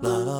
Velkommen 0.00 0.32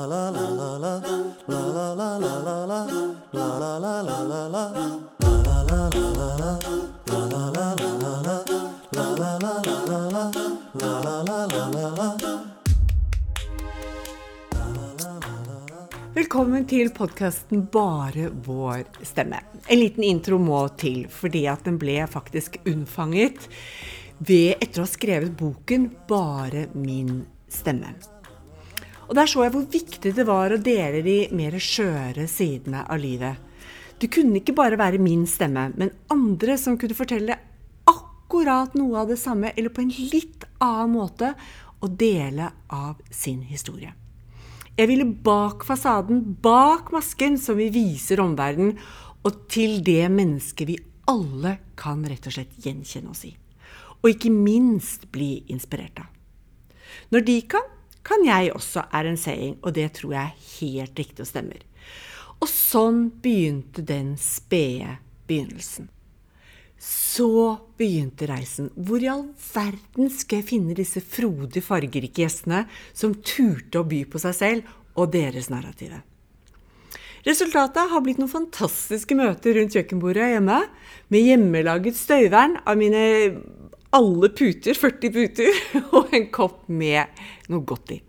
til 16.64 16.88
podkasten 16.96 17.68
Bare 17.68 18.32
vår 18.32 18.88
stemme. 19.04 19.36
En 19.68 19.78
liten 19.78 20.04
intro 20.04 20.38
må 20.40 20.68
til, 20.80 21.04
fordi 21.12 21.44
at 21.52 21.68
den 21.68 21.76
ble 21.76 22.00
faktisk 22.08 22.56
unnfanget 22.64 23.44
ved 24.24 24.56
etter 24.56 24.80
å 24.80 24.88
ha 24.88 24.92
skrevet 24.94 25.36
boken 25.36 25.90
Bare 26.08 26.72
min 26.72 27.28
stemme. 27.52 27.92
Og 29.10 29.16
Der 29.18 29.26
så 29.26 29.42
jeg 29.42 29.50
hvor 29.56 29.64
viktig 29.66 30.12
det 30.14 30.24
var 30.26 30.52
å 30.54 30.62
dele 30.62 31.00
de 31.02 31.16
mer 31.34 31.56
skjøre 31.58 32.28
sidene 32.30 32.84
av 32.86 33.00
livet. 33.02 33.40
Det 33.98 34.06
kunne 34.14 34.38
ikke 34.38 34.54
bare 34.54 34.78
være 34.78 35.00
min 35.02 35.24
stemme, 35.26 35.72
men 35.74 35.90
andre 36.14 36.54
som 36.56 36.76
kunne 36.78 36.94
fortelle 36.94 37.34
akkurat 37.90 38.76
noe 38.78 39.00
av 39.02 39.10
det 39.10 39.18
samme, 39.18 39.50
eller 39.58 39.74
på 39.74 39.82
en 39.82 39.90
litt 39.90 40.46
annen 40.62 40.94
måte, 40.94 41.32
og 41.82 41.96
dele 41.98 42.52
av 42.70 43.00
sin 43.10 43.42
historie. 43.48 43.90
Jeg 44.78 44.88
ville 44.88 45.08
bak 45.26 45.66
fasaden, 45.66 46.22
bak 46.40 46.92
masken 46.94 47.34
som 47.40 47.58
vi 47.58 47.66
viser 47.74 48.22
omverdenen, 48.22 48.78
og 49.26 49.42
til 49.50 49.82
det 49.84 50.06
mennesket 50.06 50.70
vi 50.70 50.78
alle 51.10 51.56
kan 51.76 52.06
rett 52.06 52.30
og 52.30 52.38
slett 52.38 52.62
gjenkjenne 52.62 53.10
oss 53.10 53.26
i. 53.26 53.34
Og 54.00 54.14
ikke 54.14 54.30
minst 54.30 55.10
bli 55.12 55.42
inspirert 55.50 55.98
av. 55.98 56.08
Når 57.10 57.26
de 57.26 57.38
kan, 57.50 57.66
kan 58.06 58.24
jeg 58.24 58.52
også, 58.54 58.86
er 58.92 59.08
en 59.08 59.18
saying, 59.20 59.58
og 59.62 59.74
det 59.76 59.90
tror 59.98 60.14
jeg 60.16 60.24
er 60.24 60.50
helt 60.60 60.98
riktig 60.98 61.24
og 61.24 61.30
stemmer. 61.30 61.64
Og 62.40 62.48
sånn 62.48 63.08
begynte 63.20 63.84
den 63.84 64.14
spede 64.20 64.96
begynnelsen. 65.28 65.90
Så 66.80 67.58
begynte 67.76 68.24
reisen. 68.30 68.70
Hvor 68.72 69.02
i 69.04 69.10
all 69.12 69.26
verden 69.52 70.08
skal 70.14 70.40
jeg 70.40 70.48
finne 70.54 70.76
disse 70.76 71.02
frodige, 71.04 71.64
fargerike 71.64 72.22
gjestene 72.22 72.64
som 72.96 73.18
turte 73.20 73.82
å 73.82 73.88
by 73.88 74.06
på 74.08 74.22
seg 74.22 74.38
selv 74.38 74.78
og 74.96 75.12
deres 75.12 75.50
narrative? 75.52 76.00
Resultatet 77.26 77.90
har 77.90 78.00
blitt 78.00 78.16
noen 78.16 78.32
fantastiske 78.32 79.12
møter 79.18 79.58
rundt 79.58 79.74
kjøkkenbordet 79.76 80.30
hjemme, 80.32 80.62
med 81.12 81.26
hjemmelaget 81.26 81.98
støyvern 81.98 82.56
av 82.64 82.80
mine 82.80 83.02
alle 83.96 84.30
puter, 84.36 84.76
40 84.76 85.12
puter, 85.14 85.58
og 85.96 86.14
en 86.14 86.28
kopp 86.34 86.62
med 86.68 87.20
noe 87.50 87.66
godt 87.66 87.96
i. 87.96 88.00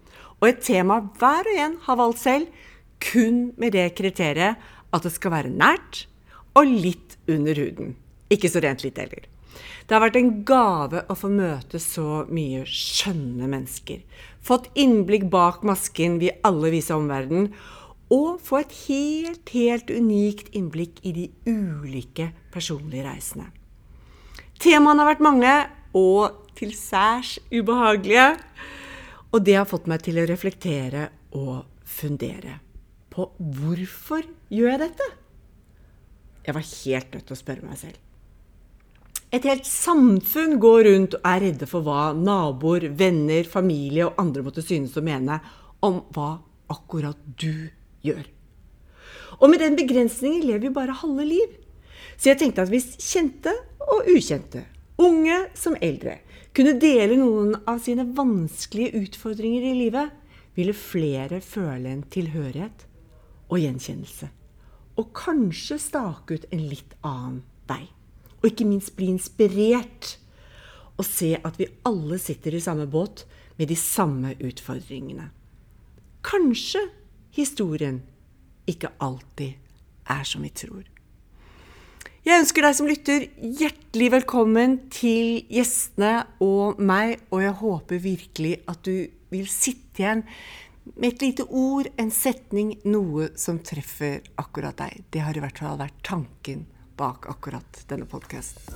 Og 0.41 0.49
et 0.49 0.61
tema 0.65 0.99
hver 1.19 1.47
og 1.47 1.63
en 1.65 1.75
har 1.87 1.99
valgt 1.99 2.23
selv, 2.23 2.47
kun 3.01 3.49
med 3.57 3.73
det 3.73 3.91
kriteriet 3.97 4.61
at 4.91 5.05
det 5.05 5.13
skal 5.13 5.33
være 5.33 5.53
nært 5.53 6.05
og 6.57 6.67
litt 6.69 7.17
under 7.31 7.57
huden. 7.57 7.95
Ikke 8.31 8.49
så 8.51 8.61
rent 8.63 8.83
litt 8.85 8.99
heller. 9.01 9.25
Det 9.85 9.95
har 9.97 10.03
vært 10.05 10.19
en 10.19 10.31
gave 10.47 11.01
å 11.09 11.15
få 11.17 11.29
møte 11.33 11.81
så 11.81 12.23
mye 12.31 12.63
skjønne 12.69 13.49
mennesker. 13.51 14.03
Fått 14.39 14.69
innblikk 14.79 15.27
bak 15.33 15.65
masken 15.67 16.19
vi 16.21 16.31
alle 16.47 16.71
viser 16.73 16.99
omverdenen. 16.99 17.51
Og 18.11 18.41
få 18.43 18.61
et 18.61 18.75
helt, 18.89 19.51
helt 19.55 19.91
unikt 19.91 20.51
innblikk 20.55 20.99
i 21.07 21.15
de 21.15 21.25
ulike 21.47 22.31
personlige 22.51 23.07
reisene. 23.07 23.51
Temaene 24.61 25.01
har 25.01 25.09
vært 25.15 25.23
mange 25.25 25.53
og 25.97 26.51
til 26.57 26.75
særs 26.77 27.37
ubehagelige. 27.49 28.35
Og 29.31 29.41
det 29.47 29.55
har 29.57 29.69
fått 29.69 29.87
meg 29.89 30.03
til 30.05 30.19
å 30.21 30.27
reflektere 30.29 31.07
og 31.37 31.63
fundere 31.87 32.59
på 33.11 33.25
hvorfor 33.37 34.23
gjør 34.53 34.73
jeg 34.75 34.81
dette? 34.83 35.07
Jeg 36.45 36.55
var 36.57 36.67
helt 36.67 37.15
nødt 37.15 37.25
til 37.27 37.35
å 37.35 37.39
spørre 37.39 37.67
meg 37.67 37.79
selv. 37.79 37.97
Et 39.31 39.45
helt 39.47 39.67
samfunn 39.67 40.57
går 40.59 40.85
rundt 40.89 41.15
og 41.15 41.27
er 41.27 41.43
redde 41.45 41.67
for 41.69 41.85
hva 41.85 42.11
naboer, 42.15 42.89
venner, 42.99 43.47
familie 43.47 44.09
og 44.09 44.19
andre 44.19 44.43
måtte 44.43 44.63
synes 44.65 44.97
og 44.99 45.07
mene 45.07 45.39
om 45.87 46.01
hva 46.11 46.33
akkurat 46.71 47.19
du 47.39 47.71
gjør. 48.03 48.25
Og 49.39 49.49
med 49.49 49.63
den 49.63 49.77
begrensningen 49.79 50.43
lever 50.43 50.67
vi 50.67 50.73
bare 50.75 50.99
halve 51.01 51.25
liv. 51.25 51.55
Så 52.19 52.31
jeg 52.31 52.41
tenkte 52.41 52.65
at 52.65 52.71
hvis 52.71 52.93
kjente 52.99 53.53
og 53.91 54.07
ukjente, 54.09 54.65
unge 55.01 55.37
som 55.57 55.75
eldre, 55.81 56.19
kunne 56.55 56.75
dele 56.79 57.17
noen 57.19 57.55
av 57.69 57.79
sine 57.83 58.05
vanskelige 58.17 59.05
utfordringer 59.05 59.69
i 59.71 59.77
livet, 59.85 60.11
ville 60.55 60.75
flere 60.75 61.39
føle 61.43 61.91
en 61.91 62.03
tilhørighet 62.11 62.85
og 63.51 63.59
gjenkjennelse. 63.61 64.27
Og 64.99 65.11
kanskje 65.15 65.79
stake 65.79 66.37
ut 66.37 66.47
en 66.51 66.67
litt 66.67 66.95
annen 67.07 67.41
vei 67.69 67.85
og 68.41 68.49
ikke 68.49 68.65
minst 68.67 68.95
bli 68.97 69.11
inspirert 69.13 70.15
og 70.97 71.05
se 71.07 71.35
at 71.37 71.57
vi 71.59 71.69
alle 71.87 72.17
sitter 72.21 72.57
i 72.57 72.61
samme 72.61 72.87
båt 72.89 73.23
med 73.57 73.69
de 73.69 73.77
samme 73.77 74.33
utfordringene. 74.41 75.29
Kanskje 76.25 76.83
historien 77.33 78.01
ikke 78.69 78.91
alltid 79.01 79.57
er 80.09 80.25
som 80.27 80.43
vi 80.45 80.51
tror. 80.53 80.83
Jeg 82.21 82.37
ønsker 82.37 82.61
deg 82.61 82.75
som 82.77 82.85
lytter 82.85 83.23
hjertelig 83.41 84.07
velkommen 84.13 84.75
til 84.93 85.39
gjestene 85.49 86.19
og 86.45 86.77
meg, 86.77 87.15
og 87.33 87.41
jeg 87.41 87.55
håper 87.57 88.03
virkelig 88.03 88.51
at 88.69 88.83
du 88.85 89.07
vil 89.33 89.47
sitte 89.49 90.03
igjen 90.03 90.21
med 90.91 91.07
et 91.15 91.25
lite 91.25 91.47
ord, 91.49 91.89
en 91.97 92.13
setning, 92.13 92.75
noe 92.85 93.31
som 93.41 93.57
treffer 93.65 94.21
akkurat 94.37 94.77
deg. 94.83 95.01
Det 95.09 95.25
har 95.25 95.33
i 95.33 95.41
hvert 95.41 95.63
fall 95.63 95.81
vært 95.81 95.97
tanken 96.05 96.67
bak 96.99 97.25
akkurat 97.33 97.81
denne 97.89 98.05
podkasten. 98.05 98.69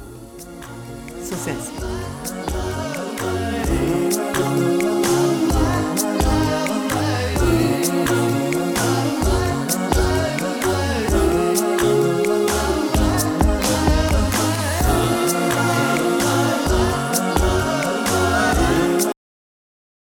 Så 1.21 1.37
ses 1.45 1.69
vi. 1.75 2.74